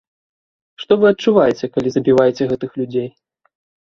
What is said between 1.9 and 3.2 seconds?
забіваеце гэтых людзей?